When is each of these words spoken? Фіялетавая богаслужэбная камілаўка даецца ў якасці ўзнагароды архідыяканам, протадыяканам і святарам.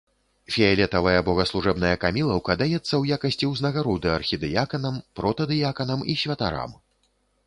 Фіялетавая 0.53 1.19
богаслужэбная 1.27 1.91
камілаўка 2.05 2.55
даецца 2.61 2.79
ў 2.79 3.03
якасці 3.17 3.49
ўзнагароды 3.51 4.09
архідыяканам, 4.15 4.97
протадыяканам 5.21 5.99
і 6.15 6.17
святарам. 6.23 6.71